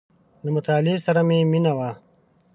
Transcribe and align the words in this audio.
•له 0.43 0.49
مطالعې 0.55 0.95
سره 1.05 1.21
مې 1.27 1.37
مینه 1.51 1.71
وه. 1.77 1.89